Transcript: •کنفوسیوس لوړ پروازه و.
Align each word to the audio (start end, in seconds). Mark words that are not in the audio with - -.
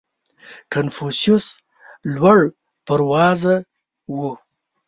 •کنفوسیوس 0.73 1.45
لوړ 2.15 2.39
پروازه 2.85 3.55
و. 4.17 4.17